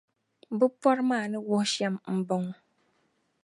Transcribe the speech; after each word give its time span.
Bɛ 0.57 0.65
pɔri 0.81 1.01
maa 1.09 1.25
ni 1.31 1.37
wuhi 1.47 1.65
shɛm 1.73 1.95
m-bɔŋɔ: 2.17 2.51